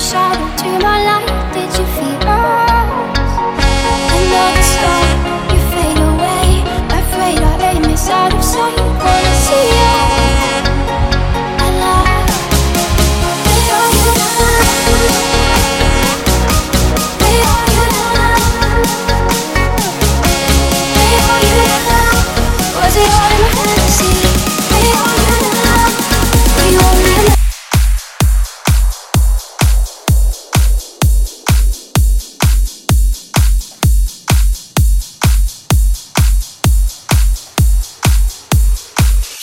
shine. 0.00 0.29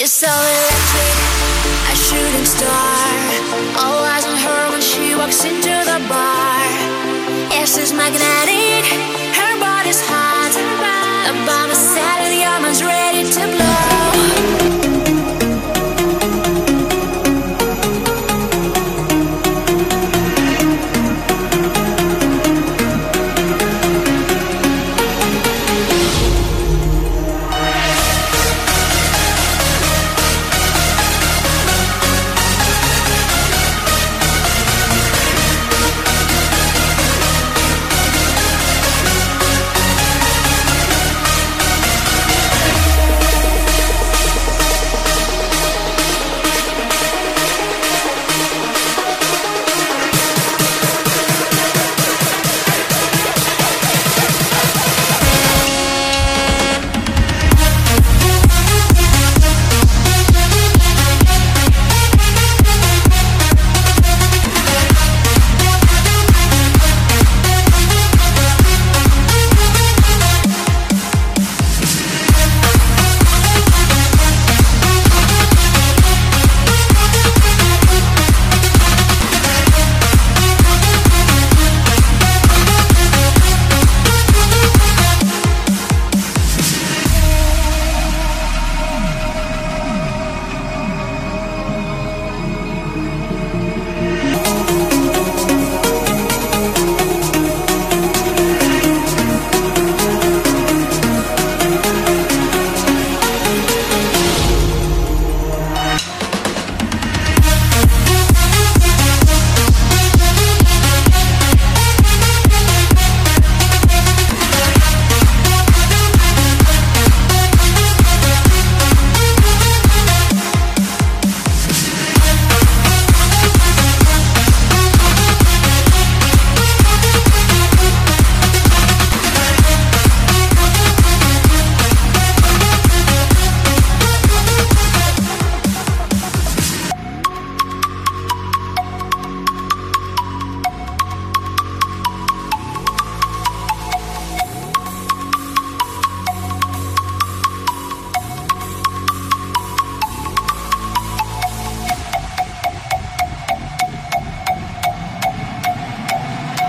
She's 0.00 0.12
so 0.12 0.28
electric, 0.28 1.19